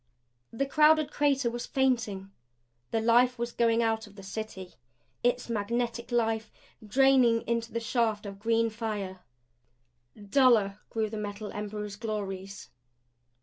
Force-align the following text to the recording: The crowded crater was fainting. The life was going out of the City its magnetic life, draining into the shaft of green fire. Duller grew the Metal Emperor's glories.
The 0.51 0.65
crowded 0.65 1.11
crater 1.11 1.51
was 1.51 1.67
fainting. 1.67 2.31
The 2.89 2.99
life 3.01 3.37
was 3.37 3.51
going 3.51 3.83
out 3.83 4.07
of 4.07 4.15
the 4.15 4.23
City 4.23 4.73
its 5.23 5.47
magnetic 5.47 6.11
life, 6.11 6.51
draining 6.83 7.41
into 7.43 7.71
the 7.71 7.79
shaft 7.79 8.25
of 8.25 8.39
green 8.39 8.71
fire. 8.71 9.19
Duller 10.19 10.79
grew 10.89 11.07
the 11.11 11.17
Metal 11.17 11.51
Emperor's 11.51 11.97
glories. 11.97 12.71